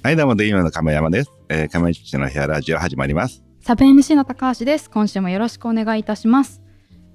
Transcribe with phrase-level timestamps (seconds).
[0.00, 1.32] はい、どうも、で今の亀山です。
[1.48, 3.42] えー、亀吉の部屋ラジオ始まります。
[3.58, 4.88] サブ MC の高橋です。
[4.88, 6.62] 今週もよろしくお願いいたします。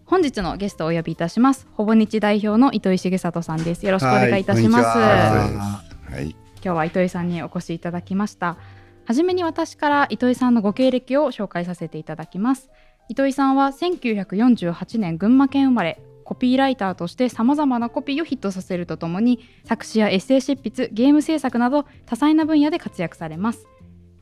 [0.04, 1.66] 本日のゲストをお呼びいたします。
[1.72, 3.86] ほぼ日代表の糸井重里さんです。
[3.86, 4.86] よろしくお願いいたします。
[4.86, 6.32] はいはい。
[6.32, 8.58] 今日は糸井さんにお越しいただきました。
[9.06, 12.70] はじめに私から糸井さんのご経歴を紹介させていただきます。
[13.08, 16.02] 糸井さんは1948年群馬県生まれ。
[16.24, 23.68] コピーライターとしてさまざまなコピーをヒットさせるとともに作詞やエッセイ執筆ゲーム制作など多彩な分野で活躍されます。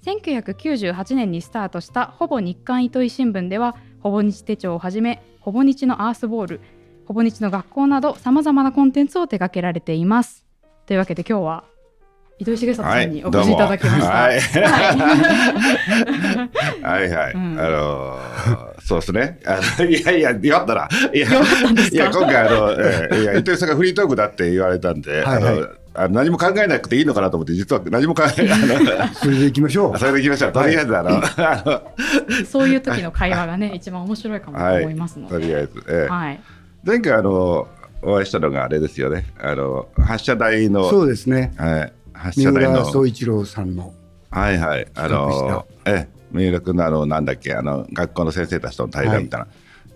[0.05, 6.61] 1998年にスタートしたほぼ日刊糸井新聞ではほぼ日手帳をはじめほぼ日のアースボール
[7.05, 10.45] ほぼ日の学校などさまざまなコンテンツを手掛けられています。
[10.87, 11.70] というわけで今日は
[12.41, 14.07] 糸井重里さんにお越しいただきました。
[14.07, 14.39] はい
[16.81, 19.39] はいはいあのー、そうですね。
[19.87, 20.89] いやいや、よかったら。
[21.13, 28.59] いや、いや、今回、あの、えーいや、伊藤さんがフリートークだって言われたんで、はいはいあのあの何も考えなくていいのかなと思って、実は何も考え ない。
[29.13, 29.99] それで行きましょう。
[29.99, 30.51] それでいきましょう。
[30.53, 31.83] とりあえず、あの、
[32.49, 35.33] そういう時の会話がね一番面白いかもとはい思いますので。
[35.33, 36.39] とりあえず、えーはい。
[36.85, 37.67] 前回、あの、
[38.03, 39.25] お会いしたのがあれですよね。
[39.39, 41.53] あの、発射台の、そうですね。
[41.57, 42.81] はい、発三射台の。
[42.81, 43.93] 浦総一郎さんの。
[44.29, 49.47] はいはい、あのええ、三浦君のあのなんだっけあの学校の先生たちとの対談みたいな、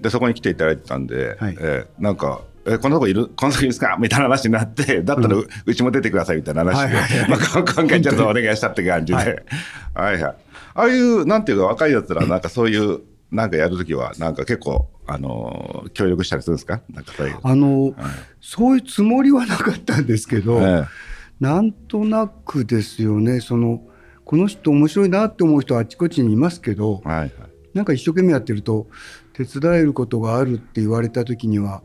[0.01, 1.57] でそこに来ていただいてたんで、はい。
[1.59, 2.41] ええなんか。
[2.67, 3.27] えこのとこいる？
[3.27, 3.95] このとこいるんですか？
[3.99, 7.29] みたいな話になってだったらう,、ちも出てくださいみたいな話で、はいはいはい。
[7.29, 9.23] まあ、こ今回ちょっとお願いしたって感じで、は
[10.03, 10.35] はいいはい、あ
[10.73, 16.81] あいうなんていうか若いやつらなんかそういうなんかやるときはなんか結構あのー協力したりするんですか？
[16.89, 17.93] なんかそういう、あの、
[18.41, 20.85] そういうつもりはなかったんですけど、え
[21.39, 23.41] なんとなくですよね。
[23.41, 23.81] その
[24.23, 27.31] この人面白いなって思う人はあちこちにいますけどえ、はいはい
[27.75, 28.88] なんか一生懸命やってると
[29.33, 31.83] 手伝えることがあるって言われた時には、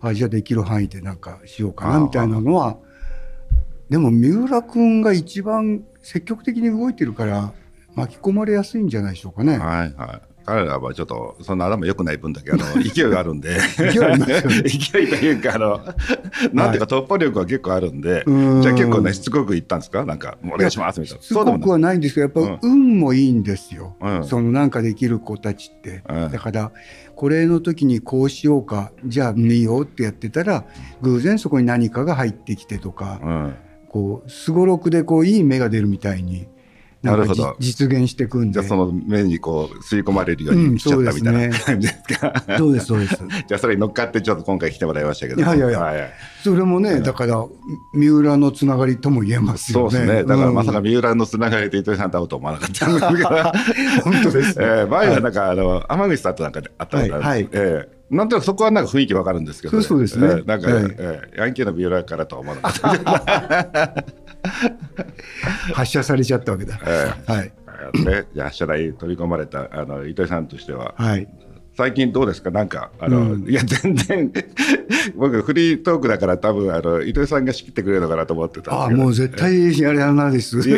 [0.00, 2.76] あじゃあできる範囲でなんかしようかなみたいなのは。
[3.88, 7.52] でも三浦君が一番積極的に動いてるから
[7.94, 9.58] 巻き込まれやすいんじゃないでしょうかね。
[9.58, 10.29] はいはい。
[10.44, 13.58] 彼らはちょっと、そんな頭良くない分だけ、あの、 勢いがあるんで。
[13.58, 15.80] 勢い というか、あの、
[16.52, 18.62] なんていうか突破力は結構あるんで、うん。
[18.62, 20.04] じゃあ結構ね、しつこく言ったんですか？
[20.04, 21.22] なんか、お願いしますみたいな。
[21.22, 24.24] しつこくはないんですけどやっぱ運もいいんですよ、うん。
[24.24, 26.30] そのなんかできる子たちって、うん。
[26.30, 26.72] だから
[27.14, 30.64] これの時にこうしようかじゃあいいよってやってたら
[31.02, 33.54] 偶然そこに何かが入ってきてとか、うん。
[33.88, 36.46] こうすごろくでこういい芽が出るみたいに
[37.02, 37.56] なるほど。
[37.58, 38.52] じ実現していくんで。
[38.52, 42.44] じゃあその目にこう、吸い込まれるようにしちゃったみたいな感じですか？
[42.58, 43.16] そうですそうです？
[43.48, 45.40] じゃあそれに乗っかってちょっと今回来てもらいましたけど。
[45.40, 45.80] いやいやいや。
[45.80, 46.10] はいはい。
[46.44, 47.42] それもねだから
[47.94, 49.90] 三浦のつながりとも言えますよね。
[49.90, 50.24] そうですね。
[50.24, 52.86] だからまさかうん三浦のつながりで糸井さんと会うと思わなかった。
[54.02, 57.48] 本当ですえー前はなんか、あの天口さんとなんかで会ったことあるんです、はいはい。
[57.52, 60.26] えーなんとなくそこはなんか雰囲気わかるんですけど、そうそうですね。
[60.26, 60.84] えーなんか、はい。
[60.98, 64.04] えーヤンキーのビオラからとは思わなかった。
[65.74, 67.52] 発射されちゃったわけだ、えはい。
[67.94, 71.28] えーね、じゃあ、社内飛び込まれたあの糸井さんとしては、はい。
[71.76, 73.48] 最近どうですか、なんか、あの、うん。
[73.48, 74.32] いや、全然、
[75.16, 78.82] 僕、フリートークだから、多分あの糸井さんが仕切ってくれるのかなと思ってたんですけど。
[78.82, 80.58] ああもう絶対やらないです。
[80.68, 80.72] い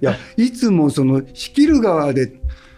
[0.00, 2.30] やいつもその仕切る側で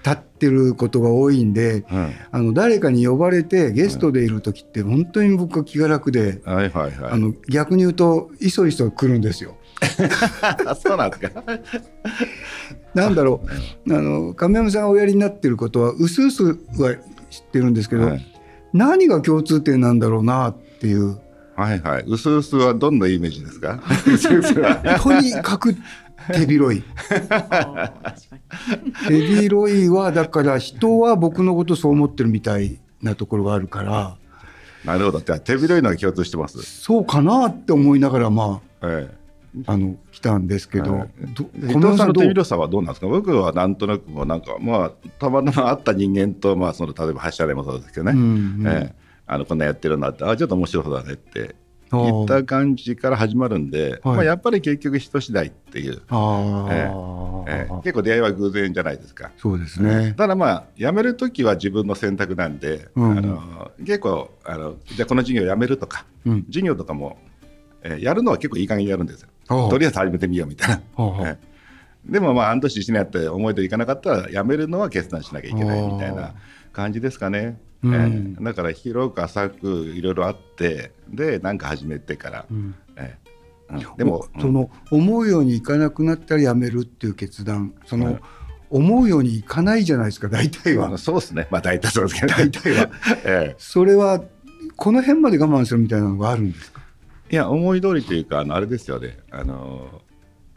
[0.08, 7.12] 立ってることが多いんで、うんあの誰かに呼ばれてゲストでいる時って本当に僕は気が楽で、はいはいはい。
[7.12, 9.56] あの逆に言うといそいそ来るんですよ。
[10.82, 11.42] そうなんですか？
[12.94, 13.41] なんだろ
[13.86, 16.54] うあの亀山さんがおやりになってることはうすうすは
[17.30, 18.34] 知ってるんですけど、はい
[18.74, 21.18] 何が共通点なんだろうなっていう
[21.56, 22.04] はいはい。
[22.06, 23.80] うすうすはどんなイメージですか？
[24.06, 24.76] うすうすは。
[25.02, 25.74] とにかく
[26.33, 26.83] 手広い。
[29.09, 34.16] 手広いはだから人は僕のことそう思ってるみたいなところがあるから
[34.84, 35.21] なるほど。
[35.21, 36.62] 手広いのが共通してます？
[36.62, 39.11] そうかなって思いながらまえ
[39.66, 41.11] ああの来たんですけど、はい。
[41.59, 43.09] 伊藤さんの手広さはどうなんですか？
[43.09, 51.55] 僕はなんとなくもうなんか、まあ、たまたま会った人間と、まあ、その例えば発射でもそうですけどね、うんうんええあのこんなやってるんだって、あちょっと面白そうだねって
[51.91, 52.04] あー。
[52.04, 54.16] 言った感じから始まるんで、はい。
[54.16, 57.68] まあ、やっぱり結局人次第っていう、ああ、ええ。
[57.68, 59.30] え結構出会いは偶然じゃないですか。
[59.36, 60.15] そうですね。
[60.16, 63.18] ただまあ辞めるときは自分の選択なんで、うん。
[63.18, 66.45] あの結構あのじゃあこの授業辞めるとか、うん。
[66.45, 67.18] 授業とかも、
[67.83, 69.28] えーやるのは結構いい加減にやるんですよ。
[69.71, 70.80] とりあえず始めてみようみたいな。
[71.27, 71.48] ええ。
[72.07, 76.34] でもまあ半年一年やって思い通りいかなかったら辞めるのは決断しなきゃいけないみたいな
[76.72, 77.59] 感じですかね。
[77.83, 77.95] うん。
[77.95, 78.45] ええ。
[78.45, 82.75] だから広く浅くいろいろあってでなんか始めてから、うん。
[82.97, 83.16] え
[83.71, 83.75] え。
[83.75, 83.97] うん。
[83.97, 87.75] でも、おその思うようにいかなくなったらやめるっていう決断。
[87.86, 88.21] その、はい
[88.71, 90.89] 思うようにいかないじゃないですか大体は。
[90.89, 91.48] うんそうですね。
[91.51, 92.34] まあ大体そうですけど。
[92.36, 92.91] 大体は。
[93.25, 93.57] ええ。
[93.57, 94.22] それは
[94.77, 96.83] この辺まで我慢するみたいなのがあるんですか？
[97.31, 100.03] いや思い通りというかあのあれですよねあの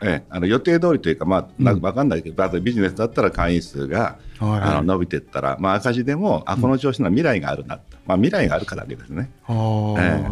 [0.04, 1.76] ええ、あの予定通りというか、まあ、なん。
[1.76, 4.62] うんか分かんないけど、例えばビジネスだったら会員数が、はい。
[4.62, 10.26] あの伸びていったら、まあ、赤字でも、あこの調子の未来があるな、まあ、未来があるからですね、ええ。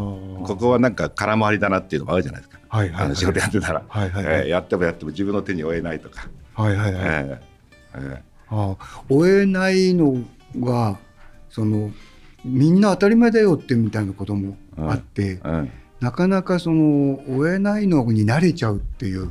[0.44, 3.06] ここはなんか空回りだなっていうのもあるじゃないですか、はいはいはい。
[3.06, 4.42] あの仕事やってたら、はいはいはい。
[4.42, 7.42] ええやってもやっても自分の手に負えないとか、はいはいはい、ええ。
[7.96, 10.18] えああ追えないの
[10.60, 10.98] が
[11.50, 11.92] その
[12.44, 15.72] みんな当たり前だよってみたいなこともあって、えうん。
[16.00, 19.30] なかなかその追えないのに慣れちゃうっていう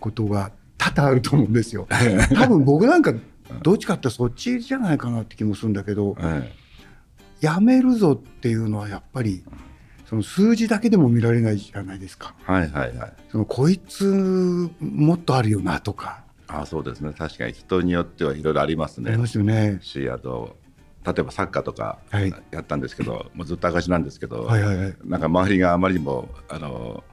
[0.00, 1.86] ことが多々あると思うんですよ。
[2.34, 3.12] 多分僕なんか
[3.62, 6.52] どっちかってそっちじゃないかなって気もするんだけどえ
[7.40, 9.44] やめるぞっていうのはやっぱり
[10.06, 12.34] その数字だけでも見られないじゃないですか。
[12.48, 19.78] えはいはいはいそのこいつもっとあるよなとかあそうですね確かに人によってはいろいろありますねありますよね。
[19.82, 20.56] しあと
[21.06, 24.94] 例えばサッカーとかはいやったんですけど、もうずっと赤字なんですけど、はいはいはい。
[25.04, 27.04] なんか周りがあまりにもあの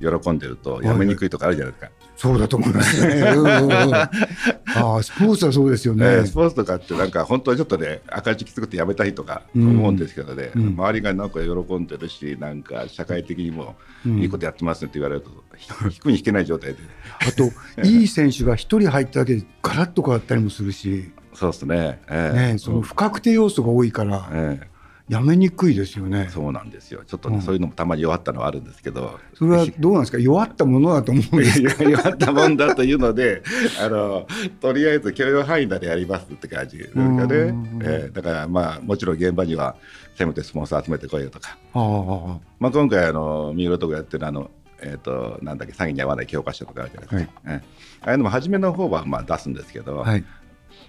[0.00, 3.22] 喜んでるとやめにくいとかあるじゃないですか、そうだと思いますね。
[4.76, 6.04] ああスポーツはそうですよね。
[6.04, 14.18] えースポーツとかってなんか本当にちょっとね赤字きつくてやめたいとか思うんですけどね、うん周りがなんか喜んでるしなんか社会的にもうん。
[14.18, 16.78] いいことやってますねって言われると、ひ 引くに引けない状態で。
[17.20, 17.50] あと
[17.86, 24.28] いい選手が一人入っただけでガラッと変わったりもするし、そうですね,、えーね、その不確定要素が多いから。
[24.32, 24.60] え
[25.08, 26.26] やめにくいですよね。
[26.28, 26.30] ー。
[26.30, 27.02] そうなんですよ。
[27.06, 27.42] ちょっとね、うん。
[27.42, 29.18] そういうのもたまに弱ったのはあるんですけど。
[29.34, 30.18] それはどうなんですか？
[30.18, 33.42] 弱ったものだと思うんですいや弱ったもんだというので
[33.80, 34.26] あの
[34.60, 36.78] とりあえず許容範囲内でやりますって感じ。
[36.78, 37.08] ですかね。
[37.08, 39.76] うん、えーだからまあもちろん現場には
[40.16, 44.50] せめてスポンサー集めてこいよとか、ああまあ、今回あの三浦とかやってるあの
[44.80, 47.62] えー、となんだっけ詐欺に合わない教科書とかあるじゃないですか、ええ。
[48.02, 50.24] ああいうのも初めの方はまあ出すんですけど、はい。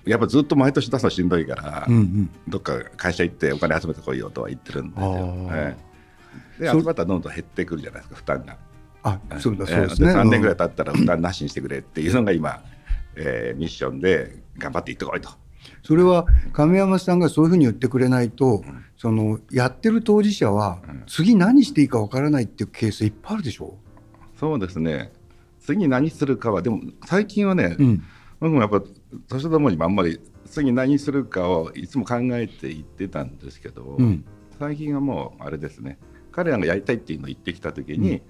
[0.05, 2.29] やっぱずっと毎年出すのしんどいから、うんうん。
[2.47, 5.05] どっか会社行ってお金集めてこいよとは言ってるんですよ。
[5.07, 5.77] あーえ
[6.59, 8.57] えでそ集まったらどんどん減ってくるじゃないですか負担が。
[9.03, 10.13] あそうだええそうですね。
[10.13, 12.61] 3年ぐらいうん経ったら負担なしにしてくれっていうのが今、
[13.15, 15.29] えーミッションで頑張っていってこいと。
[15.83, 18.63] それは亀山さんがそういうふうに言ってくれないと、
[18.97, 23.77] そのやってる当事者は次何していいかわからないっていうケースいっぱいあるでしょ？
[24.37, 25.11] そうですね
[25.59, 28.03] 次何するかはでも最近はね、うん。
[28.39, 28.81] 僕もやっぱ
[29.27, 34.25] 年とともにもあんまり次何するかをいつも考えていってたんですけど、うん。
[34.59, 35.97] 最近はもうあれですね。
[36.31, 38.21] 彼らがやりたいっていうのを言ってきた時に、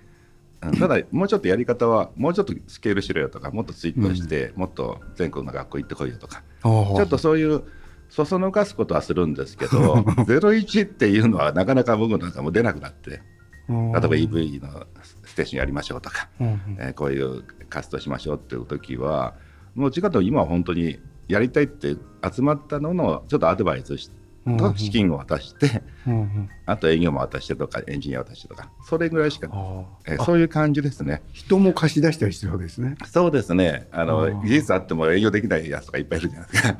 [0.62, 0.78] うん。
[0.78, 6.44] ただもうちょっとやり方はもうちょっとスケールしろよとかもっとツイートして、もっと全国の学校行ってこいよとか。
[6.62, 7.64] ちょっとそういう
[8.10, 9.94] そそのかすことはするんですけど
[10.28, 13.22] 01っていうのはなかなか僕なんかも出なくなって例え
[13.70, 14.88] ば EV の
[15.24, 16.62] ステーションやりましょうとか、うんうん。
[16.80, 19.36] えーこういう活動しましょうっていう時は
[19.80, 21.96] もう違っても今は本当にやりたいって
[22.32, 24.10] 集まったののちょっとアドバイスし
[24.46, 26.50] うんと資金を渡して、うんうん。
[26.66, 31.22] あと営業も渡してとかエンジニア渡してとかそれぐらいしか、あえーそういう感じですね。
[31.34, 32.96] 人も貸し出したりしてるわけですね。
[33.06, 33.88] そうですね。
[33.92, 36.76] あの技術あっても営業できないやつとかいっぱいいるじゃないですか。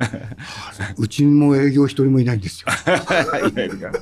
[0.98, 2.68] うちも営業一人もいないんですよ。
[3.48, 3.92] いないですか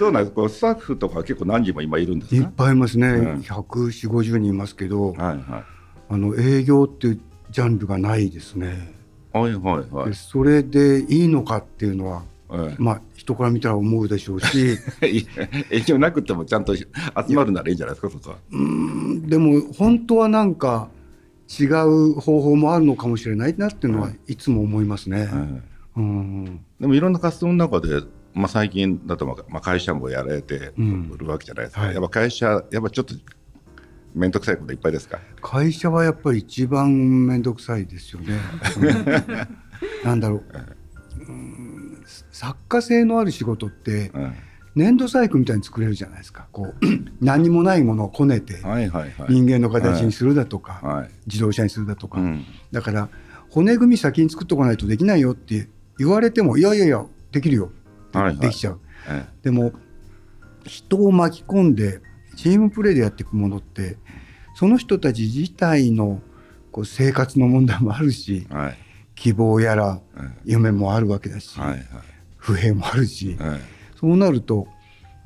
[0.00, 0.48] どうなんですか？
[0.48, 3.08] スタッフとか結構何人も今いるんですいっかぱいいますね。
[3.08, 3.40] うん。
[3.40, 5.42] 140、50人いますけど、はいはい。
[6.10, 7.16] あの営業って
[7.50, 8.94] ジャンルがないですね。
[9.32, 10.10] はいはいはい。
[10.10, 16.86] でそれでいいのかっていうのは、えまあ人から見たら思うでしょうし、え いや営業なくてもちゃんと集
[17.34, 18.36] まるならいいんじゃないですかそこは。
[18.52, 20.88] うんでも本当はなんか
[21.60, 25.28] 違う方法もあるのかもしれないなっていうのはいつも思いますね。
[25.32, 25.60] ええ。
[25.96, 26.60] うん。
[26.80, 28.02] でもいろんな活動の中で、
[28.34, 31.16] まあ、最近だと、まあまあ、会社もやられてうん。
[31.18, 31.94] るわけじゃないですか、はい。
[31.94, 33.14] やっぱ会社やっぱちょっと
[34.14, 35.18] 面倒くさいこといっぱいですか？
[35.42, 38.34] 会社はやっぱり一番面倒くさいですよね。
[40.02, 40.44] う んなんだろう、
[41.28, 42.02] うん。
[42.32, 44.32] 作家性のある仕事ってうん
[44.76, 46.46] 粘土細工みたいに作れるじゃないですか。
[46.52, 46.86] こう
[47.20, 49.32] 何もないものをこねてはいはいはい。
[49.32, 51.10] 人間の形にするだとか、はい。
[51.26, 52.44] 自動車にするだとか、うん。
[52.70, 53.08] だから
[53.48, 57.72] 骨組み先に作っとかないとできないよって言われてもいやいやいやできるよ
[58.12, 58.36] はいはい。
[58.38, 59.24] できちゃう、え。
[59.42, 59.72] でも
[60.64, 62.00] 人を巻き込んで
[62.40, 63.98] チームプレーでやっていくものって
[64.54, 66.22] その人たち自体の
[66.72, 68.78] こう生活の問題もあるしえはい。
[69.14, 71.82] 希望やらえ夢もあるわけだし、えはいはい。
[72.38, 73.60] 不平もあるし、え
[74.00, 74.66] そうなると、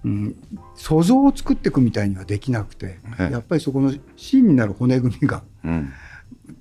[0.05, 0.37] うん、
[0.75, 5.93] 想像を作っていくみたいにはできなくて、ええやっぱりそこの芯になる骨組みがえうん。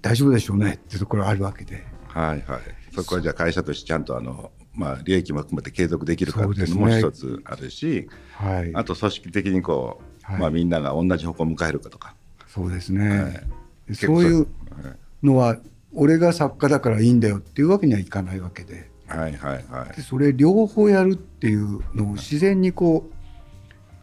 [0.03, 1.83] 大丈夫でしょうねってところがあるわけで。
[2.09, 2.61] はいはい。
[2.93, 10.39] そこはじゃあ会社としてちゃんとあの、まあ、利益も含めて継続できるかっていうのも一つあるし、はい、あと組織的にこう、はい。
[10.39, 12.15] まあ、みんなが同じ方向を向かえるかとか、
[12.47, 13.45] そうですね、
[13.89, 14.47] えそういう
[14.83, 15.57] えのは
[15.93, 18.89] 俺が作家だからいいんだよっていうわけにはいかないわけで。
[19.09, 19.95] えはいはいはい。
[19.95, 23.09] でそれ両方やるっていうのを自然にこ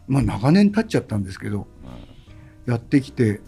[0.07, 1.67] うまあ長年経っちゃったんですけど
[2.65, 3.41] やってきて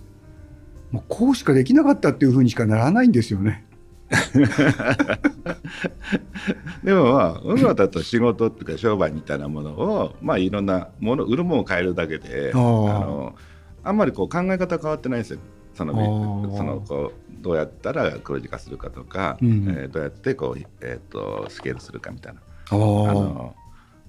[0.91, 3.65] もうこうしかできなかったっていうふうにしかならないんですよね。
[6.84, 13.36] でもまあ僕らだと仕事っていうか商売みたいなものをまあいろんなもの売るものを変えるだけであの
[13.84, 15.39] あんまりこう考え方変わってないんですよ。
[15.74, 19.67] そのそのこうどうやったら黒字化するかとか、うん。
[19.70, 22.41] えーどうやってこう、えー、とスケールするかみたいな。
[22.70, 23.55] あの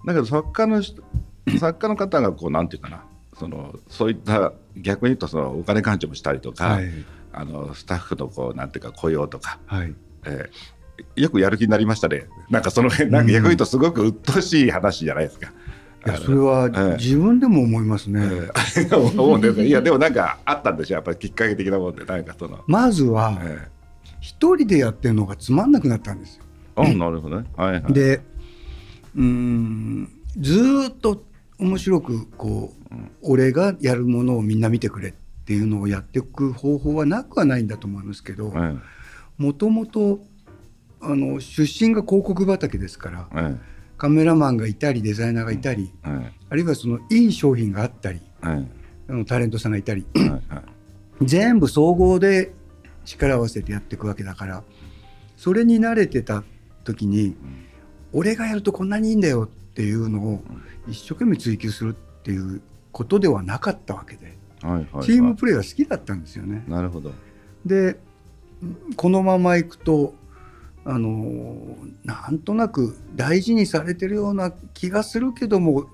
[0.07, 1.03] だけど作家の人
[1.59, 3.05] 作家の方がこうなんていうかな。
[3.39, 6.91] そのそういった逆に言うとそのお金勘定もしたりとか、はい
[7.35, 9.95] あのスタッフのこうなんていうか雇用とか、はい。
[10.27, 10.75] えー
[11.17, 12.29] よくやる気になりましたね。
[12.51, 15.53] なんかその辺なんか逆に言うとすごく鬱陶しい話じゃないですか。
[16.07, 16.97] いやそれはええ。
[17.03, 18.21] 自分でも思いますね。
[18.23, 19.65] えー 思うんですよ。
[19.65, 20.95] いやでもなんかあったんでしょ？
[20.95, 23.67] やっぱりきっかけ的なもんでなんかその、まずはえ
[24.21, 26.45] 一人でやってるのがつまんなくなったんですよ。
[26.77, 27.47] ーあなるほどね。
[27.57, 27.93] はいはい。
[27.93, 28.21] で
[29.17, 31.25] うーんずーっと
[31.59, 35.13] 面白くこう、俺がやるものをみんな見てくれ
[35.45, 38.77] っていうのをやっていく方法はなくはないんだと思いますけどえ
[39.37, 40.21] もともと
[41.03, 43.75] あの出身が広告畑ですからええ。
[43.99, 48.67] カメラマンがいたりデザイナーがいたり、えあるいはそのいい商品があったりええ。
[49.09, 50.41] あのタレントさんがいたりえはいはい。
[51.23, 52.55] 全部総合で
[53.05, 54.65] 力を合わせてやっていくわけだから
[55.37, 56.43] それに慣れてた
[56.85, 57.37] 時に
[58.13, 60.41] 俺がやるとこんなにいいんだよっていうのを
[60.89, 64.37] 一生懸命追求するっていうことではなかったわけで
[65.03, 66.65] チームプレーが好きだったんですよね。
[66.67, 67.13] なるほど。
[67.67, 67.99] で
[68.97, 70.15] このままいくと
[70.85, 75.87] あのなんとなく大事にされてるような気がするけども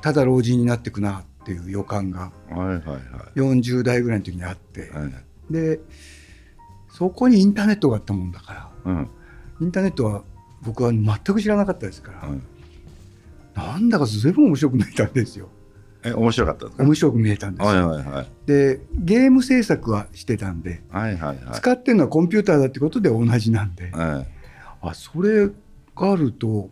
[0.00, 3.38] ただ老人になっていくなっていう予感がはいはいはい。
[3.38, 4.90] 40代ぐらいの時にあって。
[4.90, 5.12] はい
[5.50, 5.80] で
[6.90, 9.08] そこにインターネットがあったもんだからうん。
[9.60, 10.22] インターネットは
[10.62, 12.40] 僕は全く知らなかったですから、はい。
[13.54, 15.48] なんだか随分面白く見えたんですよ
[16.04, 16.82] え面白かったですか？
[16.84, 18.26] 面白く見えたんですよ、はいはいはい。
[18.46, 21.54] でゲーム制作はしてたんではいはいはい。
[21.54, 24.26] 使ってるのはコンピューターだってことで同じなんで、はい
[24.80, 25.48] あそれ
[25.96, 26.70] があると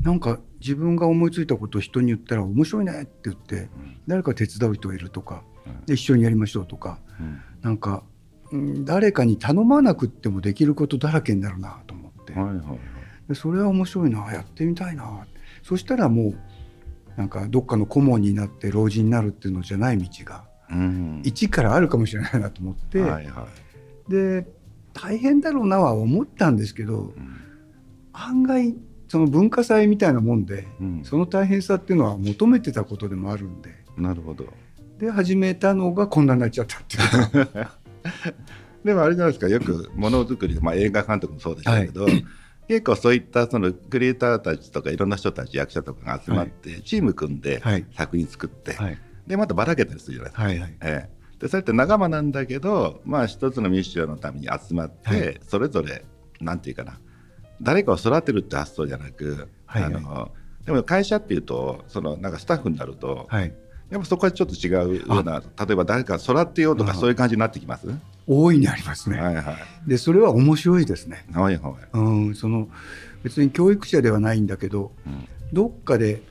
[0.00, 3.68] なんか自分が思いついたことを人に言ったら面白いねって言って
[4.08, 5.86] 誰か手伝う人がいるとかうん。
[5.86, 7.40] で一緒にやりましょうとかうん。
[7.62, 8.02] なんか、
[8.50, 12.32] うん誰かに頼まなくってもできることだらけになるなと思って。
[12.34, 12.78] はいはいはい。
[13.28, 15.26] でそれは面白いなやってみたいな。
[15.62, 16.34] そしたらもう
[17.16, 21.22] なんかどっかの顧問になって老人になるっていうのじゃない道がうん。
[21.24, 23.46] 一からあるかもしれないなと思って、はいは
[24.08, 24.10] い。
[24.10, 24.46] で
[24.92, 27.40] 大変だろうなは思ったんですけどうん。
[28.12, 28.74] 案外
[29.08, 31.02] その文化祭みたいなもんでうん。
[31.04, 33.70] その大変さっていうのは求めてたことでもあるんで。
[33.96, 34.46] なるほど。
[34.98, 37.48] で始めたのがこんなになっちゃったっていう。
[38.84, 42.06] でもあれじゃないですかよくものづくり、まあ、映画監督もそうでしたけど、
[42.68, 47.86] 結構そういったそのクリエイターたちとかいろんな人たち役者とかが集まってチーム組んではい。
[47.94, 48.98] 作品作って、はい。
[49.26, 50.42] でまたばらけたりするじゃないですか。
[50.44, 50.76] はいはい。
[50.82, 51.38] ええ。
[51.40, 55.40] でそれって仲間なんだけど、まあ、一つのミッションのために集まって、はい。
[55.46, 56.04] それぞれ
[56.40, 56.98] なんていうかな
[57.60, 59.94] 誰かを育てるって発想じゃなく、はいはい。
[59.94, 60.30] あの
[60.64, 63.54] でも会社っていうとそのなんかスタッフになると、はい。
[63.90, 67.86] やっぱそこはちょっと違うような例えば誰か育てようとかあそういう感じになってきます、
[68.26, 69.52] 大いにありますね、はいは
[69.86, 69.88] い。
[69.88, 71.26] でそれは面白いですね。
[71.32, 71.74] はいはい。
[71.92, 72.00] う
[72.30, 72.68] んその
[73.22, 75.28] 別に教育者ではないんだけどうん。
[75.52, 76.22] どっかで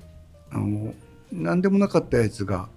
[0.52, 0.94] あの
[1.32, 2.70] 何でもなかったやつが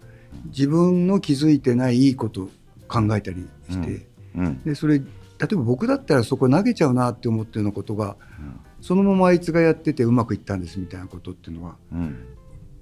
[0.47, 2.51] 自分の気づいてないいいことを
[2.89, 4.63] 考えたりして、うん。
[4.63, 5.05] でそれ例
[5.53, 8.61] えば僕だったらそこ投げちゃうなって思ってるようなことがうん。
[8.81, 12.17] そのままあいつがやっててうまくいったんですみたいなことっていうのはうん。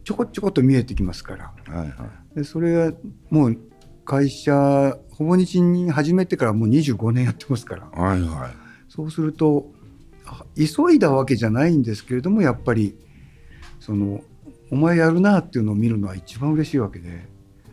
[0.04, 1.52] ちょこちょこっと見えてきますから。
[1.74, 2.36] はいはい。
[2.36, 2.92] でそれは
[3.30, 3.58] もう
[4.04, 7.86] 会社ほぼ日に始めてからもう25年やってますから。
[7.86, 8.50] はいはい。
[8.88, 9.70] そうすると
[10.26, 12.96] あ急いだわけじゃないんですけれどもやっぱり
[13.80, 14.22] その
[14.70, 17.26] お前やるなっていうのを見るのは一番嬉しいわけで。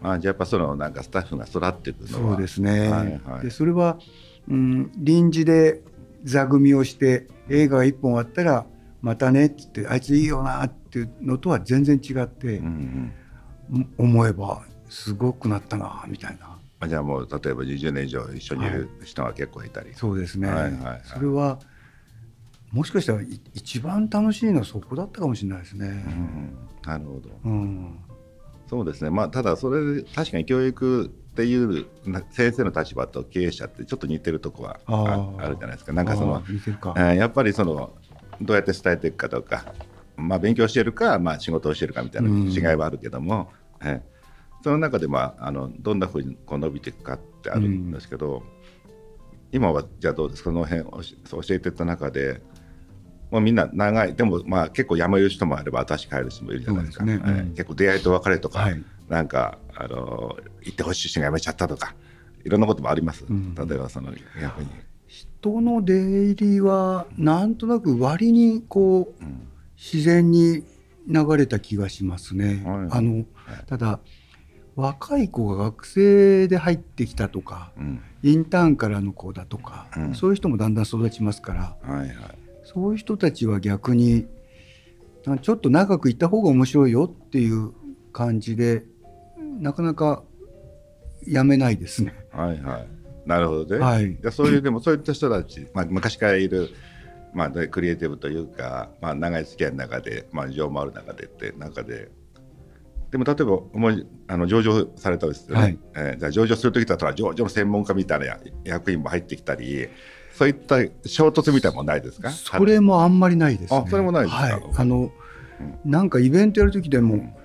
[0.04, 2.36] あじゃあやっぱそのなんかスタッフが育っていくのは。
[2.36, 3.44] そうですね、はいはい。
[3.44, 4.00] でそれは、
[4.50, 5.82] うん、臨時で
[6.24, 8.66] 座組をして映画が1本あったら
[9.02, 13.14] またねって言ってあいついいよなっていうのとは全然違ってうん
[13.72, 13.94] う、んん。
[13.98, 16.58] 思えばすごくなったなみたいな。
[16.82, 21.02] あじゃあもう例えば20年以上一緒にいる人が結構いたり、そうですね、はいはいはい。
[21.06, 21.60] それは
[22.72, 25.88] もしかしたらい一番楽しいのはそこだったかもしれないですね。
[25.88, 27.30] うんなるほど。
[27.46, 28.00] うん。
[28.68, 29.10] そうですね。
[29.10, 35.94] まあただそれで確かに教育っていうな先生の立場と経営者ってちょっと似てるとこはあるじゃないですか。
[35.94, 37.94] なんかそのあー似てるか、えーやっぱりその
[38.42, 39.66] どうやって伝えていくかとか、
[40.18, 42.48] まあ、勉強してるか、まあ、仕事をしてるかみたいなうん。
[42.50, 44.11] 違いはあるけども、えー
[44.64, 48.44] その中で、まあ、あのどんなふうにこう伸びていくかってあるんですけど、
[49.52, 50.50] 今はじゃあどうですか？
[50.50, 52.42] その辺教えてた中で
[53.32, 57.06] もうみんな長いでもまあ結構辞める人もあれば私帰る人もいるじゃないですか。
[57.06, 57.14] ね。
[57.16, 57.22] うん。
[57.22, 58.84] えー結構出会いと別れとか、はい。
[59.10, 61.96] なんかあの行ってほしい人が辞めちゃったとか
[62.46, 63.56] いろんなこともあります、うん。
[63.56, 64.70] 例えばその逆に、
[65.08, 69.48] 人の出入りはなんとなく割にこううん。
[69.76, 70.64] 自然に
[71.08, 72.64] 流れた気がしますね。
[72.64, 72.88] はい。
[72.92, 73.26] あの
[73.66, 74.00] ただ
[74.76, 78.02] 若い子が学生で入ってきたとかうん。
[78.24, 80.16] インターンからの子だとか、うん。
[80.16, 82.16] そういう人もだんだん育ちますからはいはい。
[82.64, 84.28] そういう人たちは逆に
[85.28, 87.74] あちょっと長くいた方が面白いよっていう
[88.14, 88.84] 感じで
[89.60, 90.24] なかなか
[91.28, 92.16] やめないですね。
[92.32, 92.88] はいはい。
[93.26, 94.18] なるほどね、はい。
[94.32, 96.70] そういうでもそういった人たち、まあ、昔からいる、
[97.34, 102.10] まあ、でクリエイティブというか、まあ、長い付き合いの中で、まあ、情もある中でって中で
[103.12, 105.80] でも例えば思いあの上場されたですよね、はい。
[105.96, 109.90] えーじゃあ上場する時だったら上場の専門家みたいな役員も入ってきたり
[110.34, 112.32] そういった衝突みたいなもんないですか？
[112.32, 113.84] それもあんまりないですね。
[113.86, 114.42] あそれもないですか？
[114.44, 115.12] はい、あの、
[115.84, 117.38] なんかイベントやる時でも、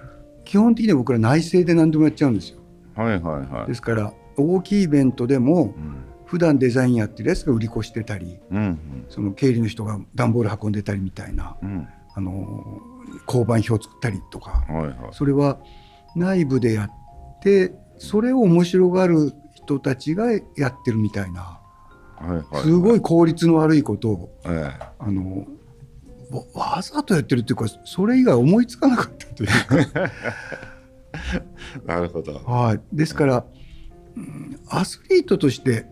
[0.44, 2.60] 基本的には僕ら内政で何でもやっちゃうんですよ。
[2.94, 3.66] はいはいはい。
[3.66, 5.96] ですから大きいイベントでもうん。
[6.26, 9.04] 普段デザインやってるやつが売り越してたりうん。
[9.08, 11.56] その経理の人が段ボール運んでたりみたいな。
[11.62, 12.80] うんあの
[13.26, 14.96] 交番表作ったりとかはいはい。
[15.12, 15.58] それは
[16.16, 16.90] 内部でやっ
[17.42, 21.60] てそれを面白がる人たちがやってるみたいな
[22.16, 25.46] はいはいすごい効率の悪いことをえあの
[26.54, 29.86] わわざとやってるっていうかそれ以外思いつかなかったというか、え
[31.86, 32.34] なるほど。
[32.44, 33.44] はい、ですから、
[34.16, 35.86] うんアスリートとして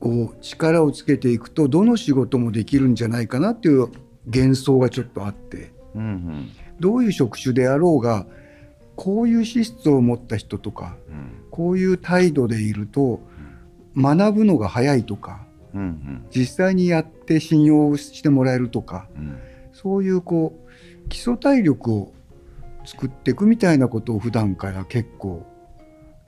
[0.00, 3.88] こう力をつけていくとどの仕事もできるんじゃないかなっていう
[4.32, 5.72] 幻想がちょっとあって。
[5.94, 6.48] うんうん。
[6.80, 8.26] どういう職種であろうが
[8.94, 11.44] こういう資質を持った人とかうん。
[11.50, 13.20] こういう態度でいると
[13.96, 16.26] 学ぶのが早いとかうんうん。
[16.34, 19.38] 実際にやって信用してもらえるとかうん。
[19.72, 20.58] そういうこ
[21.06, 22.12] う基礎体力を
[22.84, 25.46] 作っていくみたいなことを普段から結構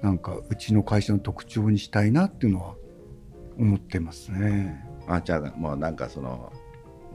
[0.03, 2.75] なんかうちの会社の特徴にしたいなっていうのは
[3.59, 4.85] 思ってますね。
[5.07, 6.53] あじゃあもうなんかその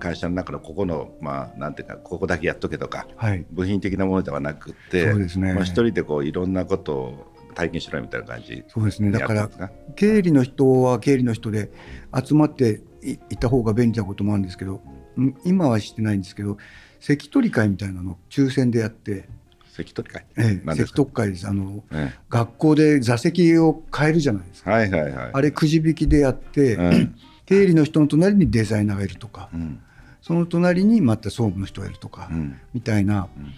[0.06, 5.54] 会社の中のここのまあなんていうかここだけやっとけとかはい、部品的なものではなくてそうですね。
[5.54, 9.10] まあ、一人でこういろんなことを体験しろみたいな感じそうですね。
[9.10, 9.50] だから
[9.96, 11.72] 経理の人は経理の人で
[12.14, 14.76] 集まっていいた方が便利なこともあるんですけど
[15.20, 16.58] ん今はしてないんですけど
[17.00, 19.28] 関取会みたいなのを抽選でやって、
[19.76, 20.26] 関取会？
[20.38, 21.48] ええ、関取会です。
[21.48, 24.72] あのえ学校で座席を変えるじゃないですか。
[24.84, 25.30] えはいはいはい。
[25.34, 27.16] あれくじ引きでやって、うん。
[27.46, 29.50] 経理の人の隣にデザイナーがいるとか。
[29.54, 29.80] うん
[30.26, 32.60] その隣にまた総務の人がいるとか、うん。
[32.74, 33.54] みたいなうん。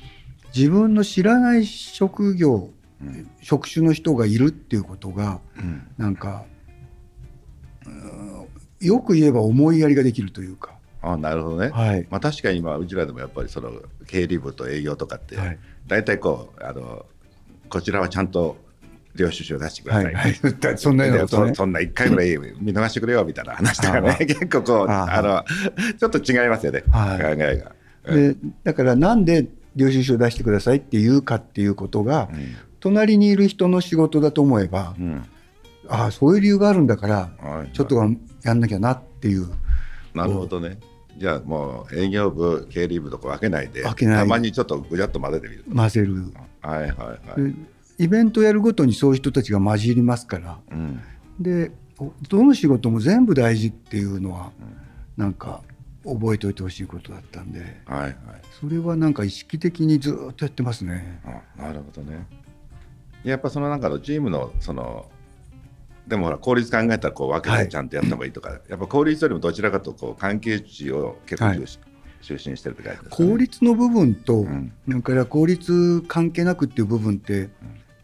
[0.53, 3.29] 自分の知らない職業うん。
[3.41, 5.87] 職種の人がいるっていうことがうん。
[5.97, 6.43] なんか
[7.85, 8.47] うん
[8.81, 12.05] よく言えば思いやりができるというか、あなるほどね、はい。
[12.11, 13.71] まあ、確かに今うちらでもやっぱりその
[14.05, 15.59] 経理部と営業とかってはい。
[15.87, 17.05] 大体こうあの
[17.69, 18.57] こちらはちゃんと
[19.17, 21.21] 領収書を出してください、はいはい、そんなようね。
[21.23, 24.11] でそそんな1回ぐらい見逃してくれよみたいな話とかね。
[24.11, 25.43] あ結構 こうああの
[25.97, 27.19] ちょっと違いますよね、はい。
[27.19, 28.15] 考えが。
[28.15, 32.55] でだからなんで領収書を出してくださいって言うかっていうことが、うん。
[32.79, 35.23] 隣にいる人の仕事だと思えば、うん。
[35.89, 37.73] ああそういう理由があるんだからはい。
[37.73, 38.09] ちょっとは
[38.43, 39.49] やんなきゃなっていう。
[40.13, 40.79] なるほどね。
[41.17, 45.63] じゃあもう営業部、経理部とか分けないで、分けないたまにちょっとぐちゃっと混ぜてみる。
[45.75, 47.55] 混ぜる、はいはいはい。
[47.97, 50.59] でイベントやるごとにそういう人たちが混じりますから。
[50.71, 50.99] うん。
[51.39, 54.51] でおどの仕事も全部大事っていうのは
[55.15, 55.61] なんか
[56.05, 57.81] 覚えておいてほしいことだったんで。
[57.85, 58.13] はいはい。
[58.59, 61.21] それはなんか意識的にずっとやってますね。
[61.57, 62.25] あなるほどね。
[63.23, 65.09] やっぱその中のチームのその
[66.07, 67.65] でもほら効率考えたらこう分けはい。
[67.65, 71.79] てちゃんとやった方がいいとか、やっぱ効率よりもどちらかとこう関係値を結構重視,、
[72.21, 74.71] 中心してるってね、効率の部分と、うん。
[74.87, 77.49] それから効率関係なくっていう部分って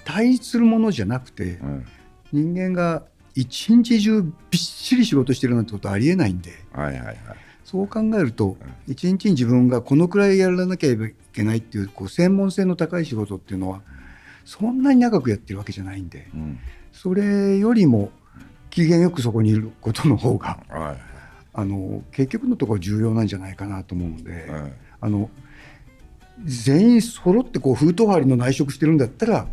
[0.06, 1.86] 対立するものじゃなくてうん。
[2.32, 3.04] 人間が
[3.36, 6.52] 一日中びっしり仕事してるなんてことはありえないんで。
[6.72, 7.18] はいはいはい。
[7.64, 13.82] そう考えると一日に自分がこのくらいやらなきゃいけないっていうこう専門性の高い仕事っていうのは
[14.46, 16.28] そんなに長くやってるわけじゃないんで。
[16.34, 16.60] うん。
[16.92, 18.12] それよりも
[18.70, 21.14] 機嫌よくそこにいることの方がはい
[21.56, 25.30] あの結局のところ重要なんじゃないかなと思うので、はいあの
[26.44, 29.48] 全員揃ってこう封筒張りの内職してるんだったら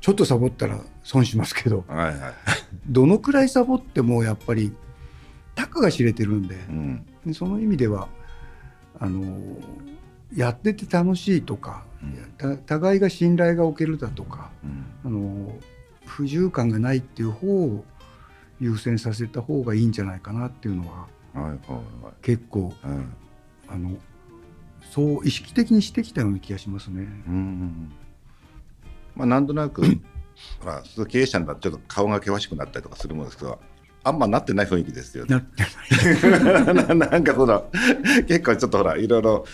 [0.00, 2.16] ちょっとサボったら損しますけどうんはいはい。
[2.88, 4.72] どのくらいサボってもやっぱり
[5.54, 7.06] たかが知れてるんでうん。
[7.24, 8.08] でその意味では
[9.00, 9.38] あの
[10.34, 11.84] やってて楽しいとか、
[12.36, 14.84] た互いが信頼がおけるだとかうん。
[15.04, 15.56] あの
[16.04, 17.84] 不自由感がないっていう方を
[18.60, 21.50] 優先させた方がいいんじゃないかなっていうのははいはい
[22.04, 22.12] はい。
[22.22, 23.12] 結構うん。
[23.68, 23.96] あの
[24.90, 27.02] そう意識的にしてきたような気がしますね。
[27.26, 27.92] うん
[29.14, 29.82] まあなんとなく
[30.60, 33.58] ほら経営者になってちょっと顔が険しくなったりとかするものですけど
[34.04, 35.34] あんまなってない雰囲気ですよね。
[35.34, 37.70] なってない なんかその
[38.28, 39.44] 結構ちょっとほらいろいろ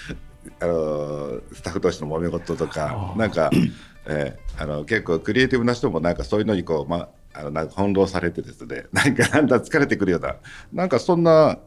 [0.61, 3.51] あのスタッフ同士の揉め事とかなんか、
[4.07, 10.37] えーあの結構クリエイティブな人もなんかそういうのにこう、まあ、あのなんか翻弄されてですねなんかだんだん疲れてくるような
[10.73, 11.59] なんかそんな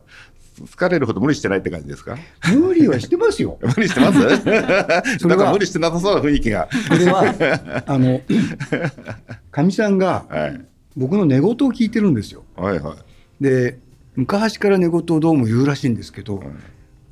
[0.63, 2.18] 疲れるほど無理してないって感じですか？
[2.54, 3.58] 無理はしてますよ。
[3.76, 4.20] 無理してます？
[5.28, 6.70] なんか無理してなさそうな雰囲気が。
[6.89, 8.22] これは あの
[9.52, 10.62] かみさんがはい
[10.98, 12.44] 僕の寝言を聞いてるんですよ。
[12.56, 13.80] はいはいで
[14.15, 16.41] 昔から寝言をどうも言うらしいんですけど、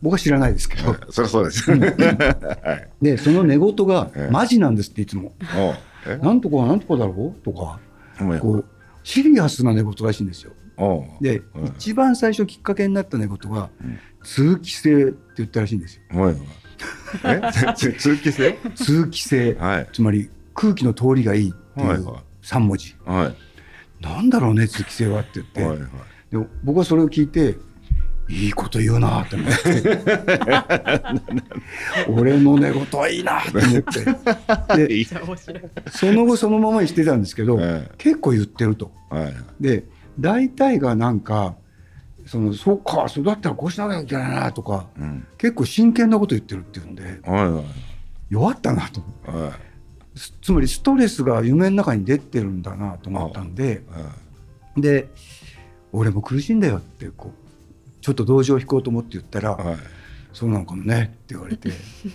[0.02, 1.70] 僕は知らないですけど、そりゃそうです。
[1.70, 2.88] はい。
[3.02, 5.74] でその寝言がええマジなんですっていつもおう
[6.08, 7.80] え「なんとかはなんとかだろう?」とか
[8.40, 8.66] こう
[9.04, 10.54] シリアスな寝言らしいんですよ。
[11.22, 16.02] で、うん一番最初きっかけになった寝言がうん「通気性」って言ったらしいんですよ。
[16.14, 16.36] おい。
[17.98, 18.58] 通気性？
[18.76, 19.54] 通気性。
[19.54, 19.90] はい。
[19.94, 22.00] つまり空気の通りがいいっていうはい。
[22.00, 22.96] はい3文字。
[23.06, 24.04] はい。
[24.04, 25.88] なんだろうね通気性はって言って、はいはい。
[26.32, 27.56] で僕はそれを聞いて
[28.30, 30.00] いいこと言うなと思って。
[32.12, 34.88] 俺の寝言はいいなと思って。
[34.88, 35.06] で
[35.92, 37.90] その後そのままにしてたんですけど、え。
[37.98, 38.92] 結構言ってると。
[39.10, 39.34] はいはい。
[39.60, 39.86] で
[40.20, 41.56] 大体がなんか
[42.26, 45.26] そのそうかそうだったらこうしなきゃいけないなとかうん。
[45.38, 47.66] 結構真剣なこと言ってるっていうんではいはい。
[48.30, 49.32] 弱ったなと思って。
[49.32, 49.52] はい。
[50.16, 54.00] すつまりストレスが夢の中に出てるんだなと思ったんでは
[54.78, 54.82] い。
[54.82, 55.10] で
[55.92, 59.78] 俺も苦しいんだよってこうちょっと同情を引こうと思って言ったらはい
[60.34, 61.70] 「そうなのかもね」って言われて。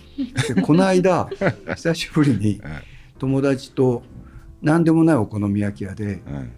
[0.53, 1.29] でこの間
[1.75, 2.83] 久しぶりにはい。
[3.19, 4.03] 友達と
[4.61, 6.49] 何でもないお好み焼き屋ではい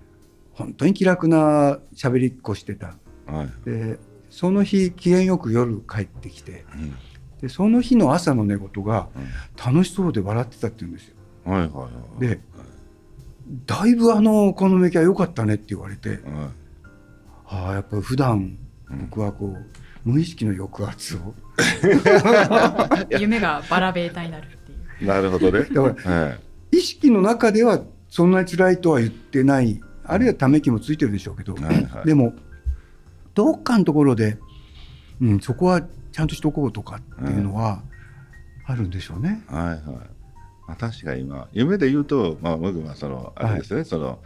[0.61, 2.95] 本当に気楽な喋りっこしてた。
[3.25, 3.69] はい。
[3.69, 6.95] でその日機嫌よく夜帰ってきてうん。
[7.41, 9.73] でその日の朝の寝言がうん。
[9.73, 11.15] 楽しそうで笑ってたって言うんですよ。
[11.45, 12.27] はいはいはい。
[12.27, 12.39] で
[13.65, 16.19] だいぶあのお好み焼きは良かったねって言われてはい。
[17.47, 18.57] ああやっぱ普段
[18.89, 18.99] うん。
[19.09, 19.65] 僕はこう
[20.03, 21.33] 無意識の抑圧を。
[23.19, 25.07] 夢がバラベータになるっていう。
[25.07, 25.63] なるほどね。
[25.63, 26.77] だからはい。
[26.77, 32.05] 意識の中ではそんなに辛いとは言ってないあるいはため息もついてるでしょうけど、はいはい。
[32.05, 32.33] でも
[33.33, 34.37] どっかのところで、
[35.21, 37.81] うん、そこはちゃんとしとこうとかっていうのは
[38.65, 39.43] あるんでしょうね。
[39.47, 39.79] はいはい。
[40.67, 43.85] まあ確かに今夢で言うとまあ僕はそのあれですね。
[43.85, 44.19] その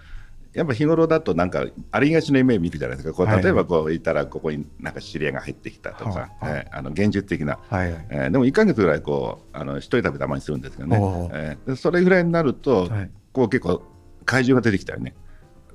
[0.53, 3.15] やっぱ日頃だとなんかありがちな夢見るじゃないですか。
[3.15, 3.43] こうはい。
[3.43, 6.49] 例えばこういたらここになんか知り合いが入ってきたとか、はあはあ。
[6.57, 7.59] えーあの現実的な。
[7.69, 8.07] はいはい。
[8.09, 10.97] えーでも1か月ぐらいこうあの一人旅たまにするんですけどね。
[11.33, 13.11] えーでそれぐらいになると、はい。
[13.33, 13.83] こう結構
[14.25, 15.13] 怪獣が出てきたりね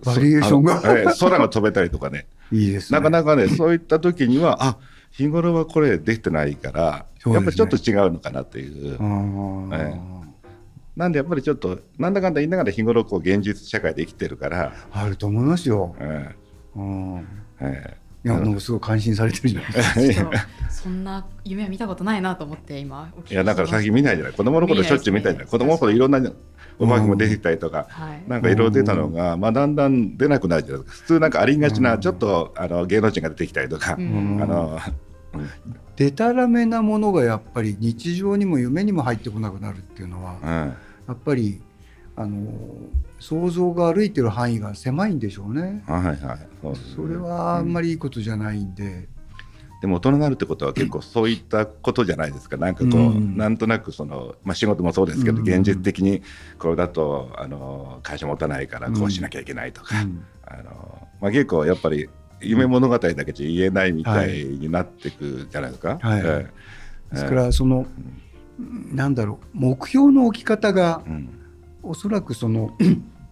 [0.05, 0.81] バリエーションが。
[0.81, 2.27] 空が飛べたりとかね。
[2.53, 2.99] いいですね。
[2.99, 4.79] なかなかねそういった時にはあ
[5.11, 7.33] 日頃はこれできてないから、ね。
[7.33, 8.99] やっぱりちょっと違うのかなっていう、
[10.97, 15.95] なんでやっぱりちょっとなんだかんだ言いながら日頃こう現実社会で生きてるから、あると思いますよ。
[15.99, 16.35] え
[16.77, 17.17] うん。
[17.19, 17.25] ー
[17.61, 18.55] えいや、なん。
[18.55, 20.31] かすごい感心されてるじゃないですか。
[20.71, 24.33] そんな夢は見たことないなと思って今いやだから最近見ないじゃない。
[24.33, 25.47] 子供の頃しょっちゅう見たじゃない。
[25.49, 26.21] 子供の頃いろんな
[26.79, 28.23] お化けも出てきたりとか、はい。
[28.27, 31.03] なんかいろいろ出たのが、まあ、だんだん出なくなるじゃないですか。
[31.03, 34.39] 普通なんかありがちな、ちょっとあの芸能人が出てきたりとか、うん。
[34.43, 34.79] あの
[35.97, 40.49] でたらめなものがやっぱり日常にも夢にも入ってこなくなるっていうのは、うん。
[40.49, 40.75] や
[41.13, 41.61] っぱり
[42.21, 42.53] あの
[43.19, 45.83] 想像が歩いてる範囲が狭いんでしょうね。
[45.87, 46.17] はいはい。
[46.63, 46.79] そね。
[46.97, 49.09] それはあんまりいいことじゃないんで、
[49.81, 52.59] でも大人になるってことは結構そういったことじゃないですか。
[52.59, 53.37] なんかこう、うん。
[53.39, 55.49] なんとなくその、まあ、仕事もそうですけど、うん。
[55.49, 56.23] 現実的に
[56.59, 60.23] これだとあの会社持たないからこうしなきゃいけないとか、うん。
[60.47, 62.11] あのまあ、結構やっぱり
[62.43, 65.99] 夢物語だけじゃ言えないみたいになっていくじゃないですか。
[66.03, 66.21] はい。
[66.23, 66.51] え
[67.13, 67.15] え。
[67.15, 67.87] ですからその、
[68.93, 71.40] なんだろう目標の置き方がうん
[71.83, 72.77] おそらくその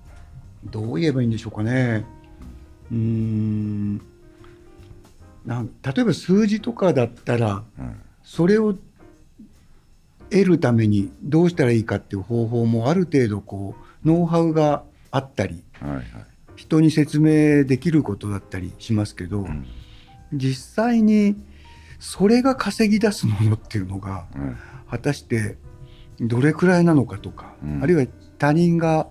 [0.65, 2.05] どう言えばいいんでしょうかね。
[2.91, 4.01] うーん。
[5.47, 8.01] なん例えば数字とかだったらうん。
[8.23, 8.75] それを
[10.31, 16.05] 得るためにどうしたらいいかっていう方法もある程度こうノウハウがあったりはいはい。
[16.57, 19.67] 人に説明できることだったりしますけど、うん。
[20.33, 21.37] 実際に
[22.01, 24.57] それが稼ぎ出すものっていうのがうん。
[24.91, 25.57] 果たして
[26.21, 27.83] どれくらいなのかとか、うん。
[27.83, 28.07] あるいは
[28.39, 29.09] 他人が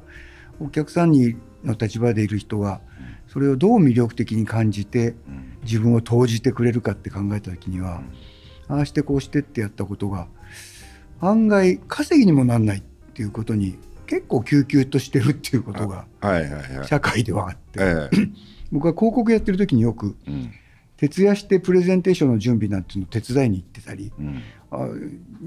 [0.59, 2.81] お客さんにの立場でいる人が
[3.27, 5.47] それをどう魅力的に感じてうん。
[5.67, 8.01] 自分を投じてくれるかって考えた時には、
[8.69, 10.27] ああしてこうしてってやったことが
[11.19, 16.05] 案外稼ぎにもなんないっていうことに結構救急としてるっていうことが。
[16.85, 18.29] 社会ではあって、ええ。
[18.71, 20.51] 僕は広告やってる時によくうん。
[20.95, 24.11] 徹夜してプレゼンテーションの準備なんていうのを手伝いに行ってたり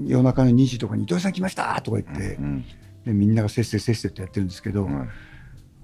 [0.05, 2.63] 夜中の2時とかに「伊藤さん来ました!」とか言って、うん
[3.05, 5.09] でみんながせっせせっせとやってるんですけど、うん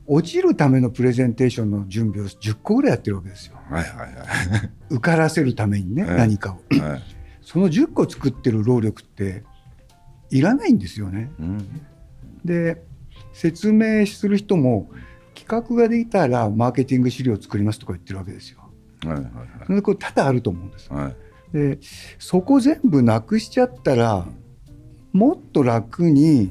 [0.10, 3.58] 落ちるためのプレゼンテーションの準備を10個ぐらいやってるわけですよ。
[3.70, 4.10] はいはい
[4.90, 6.62] 受からせるためにね、ええ何かを。
[6.74, 6.90] はい。
[6.92, 7.02] はい。
[7.42, 9.44] その10個作ってる労力って
[10.30, 11.30] いらないんですよね。
[11.40, 11.82] うん。
[12.46, 12.82] で
[13.34, 14.90] 説明する人も
[15.36, 18.60] 企画ができたらマーケティング資料を作りますとか言ってるわけですよ。
[19.06, 19.24] はいはい
[19.66, 20.92] それこれ多々あると思うんです。
[20.92, 21.04] はい。
[21.04, 21.16] はい。
[21.52, 21.80] で
[22.18, 24.26] そこ全部なくしちゃったら
[25.12, 26.50] もっと楽に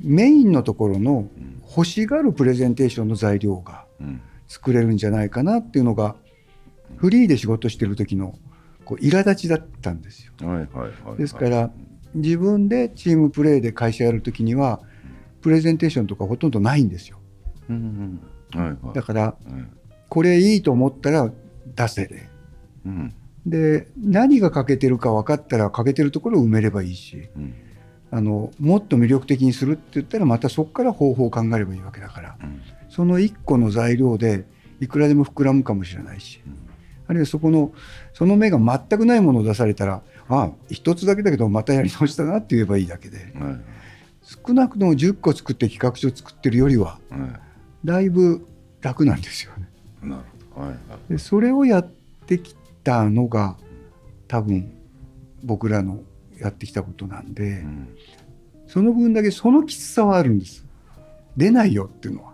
[0.00, 4.20] メインのところのうん欲しがるプレゼンテーションの材料がうん。
[4.46, 6.16] 作れるんじゃないかなっていうのが
[6.96, 8.38] フリーで仕事してる時の
[8.84, 10.32] こう苛立ちだったんですよ。
[10.42, 10.68] はいはい
[11.04, 11.16] はい。
[11.18, 11.70] ですから
[12.14, 14.80] 自分でチームプレーで会社やる時には
[15.40, 17.18] プレゼンテーションとかほとんどないんですよ。
[17.68, 18.20] うん
[18.54, 18.60] うん。
[18.60, 18.94] はいはい。
[18.94, 19.34] だからはい。
[20.08, 21.32] これいいと思ったら
[21.74, 22.28] 出せで。
[22.86, 23.14] うん。
[23.46, 27.54] で何が欠けてるか分かったら欠けてるところを埋めればいいしうん。
[28.14, 32.62] あのもっと魅力的にするって言ったらまたそこから方法を考えればいいわけだからうん。
[32.88, 34.44] その1個の材料で
[34.80, 36.40] いくらでも膨らむかもしれないし
[37.08, 37.72] あるいはそこの
[38.12, 43.56] その目が全くないものを出されたらああ一つだけだけどまたやり直したなって言えばいいだけではい。
[44.22, 47.40] 少なくとも10個作って企画書作ってるよりはは
[47.84, 48.46] だいぶ
[48.80, 49.68] 楽なんですよね。
[50.04, 50.06] い。
[50.06, 50.22] なる
[50.52, 50.66] ほど。
[50.68, 50.76] はいは
[51.08, 51.12] い。
[51.12, 51.90] でそれをやっ
[52.26, 53.56] てきたのが
[54.28, 54.72] 多分
[55.42, 56.00] 僕らの
[56.40, 57.88] やってきたことなんで、うん。
[58.66, 60.64] その分だけそのきつさはあるんです
[61.36, 62.32] 出ないよっていうのは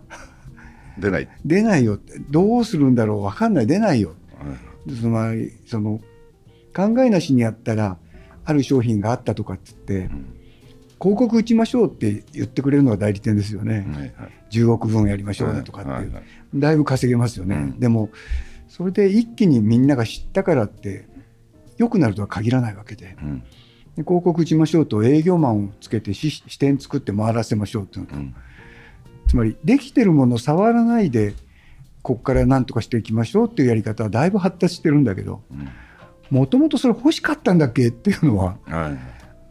[0.97, 1.29] 出ない。
[1.45, 4.55] 出ないよってどうするんだろう分かんない出ないよは
[4.87, 4.93] い。
[4.93, 5.99] つまりその
[6.75, 7.97] 考えなしにやったら
[8.45, 10.37] ある商品があったとかって言ってうん。
[10.99, 14.13] 広告打ちましょうって言ってくれるのが代理店ですよね、はいはい。
[14.51, 18.09] 10億分やりましょうねとかっていう、はいはいだいぶ稼げますよね、うんでも
[18.67, 21.05] それで一気にみんなが知ったからって
[21.77, 23.43] 良くなるとは限らないわけでうん。
[23.95, 28.35] で広告打ちましょうと営業マンをつけて支支店作って回らせましょうっていうのと、うん。
[29.27, 31.33] つまりできてるものを触らないで
[32.01, 35.69] ここから何とかしていきましょうっていうやり方はだいぶ発達してるんだけどうん。
[36.29, 38.97] もともとそれ欲しかったんだっけっていうのははい。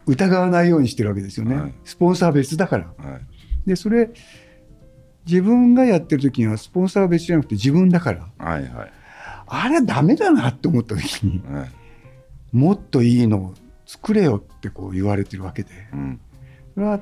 [0.07, 2.85] 疑わないようにしてるわけですよね、はいスポンサーは別だから。
[2.97, 3.21] はい。
[3.67, 4.09] でそれ
[5.27, 8.91] 自分がやってる時にはスポンサーは別じゃなくて自分だからはいはい。
[9.45, 11.71] あれはダメだなって思った時にはい。
[12.51, 13.53] もっといいのを
[13.91, 16.19] 作れよってこう言われてるわけでうん。
[16.75, 16.99] それは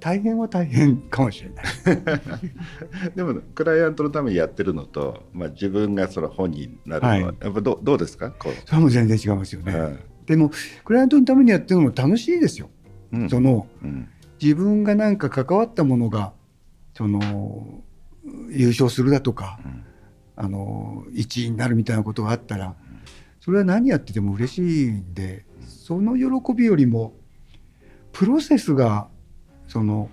[0.00, 1.64] 大変は大変かもしれない。
[3.14, 8.30] でもクライアントのためにやってるのと、まあ、自分がその本になるのは、はいやっぱどどうですか？
[8.32, 9.78] こそれも全然違いますよう、ね。
[9.78, 9.96] はい
[10.26, 10.50] でも
[10.84, 12.70] クライアントのためにやってるのも楽しいですよ。
[13.12, 14.08] うんそのうん
[14.42, 16.32] 自分がなんか関わったものが
[16.94, 17.82] その
[18.48, 19.82] 優勝するだとかうん
[20.34, 22.74] あの1位になるみたいなことがあったら
[23.40, 25.44] それは何やってても嬉しいんで
[25.90, 27.14] その喜びよりも
[28.12, 29.08] プロセスが
[29.66, 30.08] その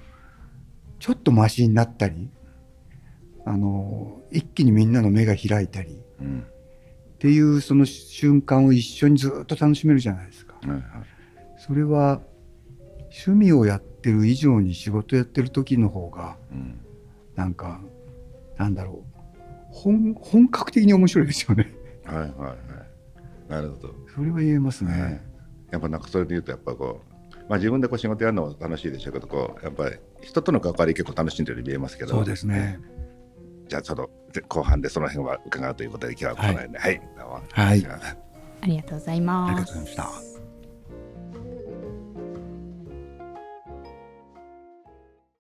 [0.98, 2.32] ちょっとマシになったり
[3.46, 6.40] あの一気にみんなの目が開いたりうん。
[6.40, 10.56] っていうその瞬間を一緒にずっと楽しめるじゃないですか。
[10.64, 10.84] はいはい。
[11.60, 12.22] それは
[13.26, 16.80] 趣味をやってる以上に仕事やってる時の方がうん。
[17.36, 17.82] なんか
[18.58, 19.22] なんだろう。
[19.70, 21.72] 本本格的に面白いですよね。
[22.04, 22.58] はいはいはい。
[23.48, 24.92] なるほど、それは言えますね。
[24.92, 25.27] ね、
[25.72, 27.02] やっぱなんかそれで言うとやっぱこ
[27.32, 32.12] う、まあ、自分でこう仕事やるのも楽しいでしょうけどこうやっぱり人との関わり結構楽しんでるように見えますけど。
[32.12, 32.80] そうですね。
[33.68, 34.10] じゃあちょっと
[34.48, 36.80] 後半でその辺は伺うということで今日はこの辺で。
[36.80, 37.42] はい、どうも。
[37.52, 37.80] はい。
[37.82, 38.18] じゃあ
[38.62, 40.27] ありがとうございありますがとうございました。